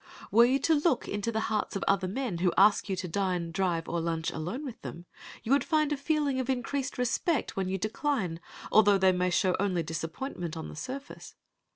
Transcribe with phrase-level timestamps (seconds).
[0.31, 3.51] Were you to look into the hearts of other men who ask you to dine,
[3.51, 5.05] drive, or lunch alone with them,
[5.43, 8.39] you would find a feeling of increased respect when you decline,
[8.71, 11.35] although they may show only disappointment on the surface.